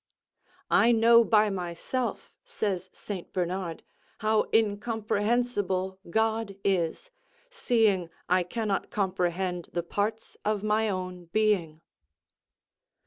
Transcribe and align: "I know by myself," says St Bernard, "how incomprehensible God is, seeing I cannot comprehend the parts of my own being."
"I 0.71 0.91
know 0.91 1.23
by 1.23 1.51
myself," 1.51 2.31
says 2.43 2.89
St 2.91 3.31
Bernard, 3.31 3.83
"how 4.25 4.47
incomprehensible 4.51 5.99
God 6.09 6.55
is, 6.63 7.11
seeing 7.51 8.09
I 8.27 8.41
cannot 8.41 8.89
comprehend 8.89 9.69
the 9.73 9.83
parts 9.83 10.37
of 10.43 10.63
my 10.63 10.89
own 10.89 11.25
being." 11.25 11.81